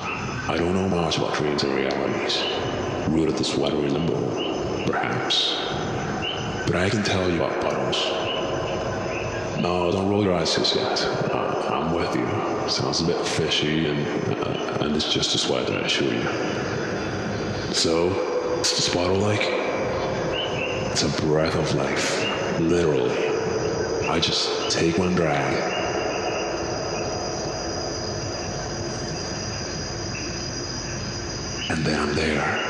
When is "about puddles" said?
7.36-7.96